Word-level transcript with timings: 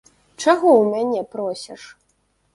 Чаго 0.45 0.69
ў 0.77 0.83
мяне 1.03 1.21
просіш. 1.37 1.87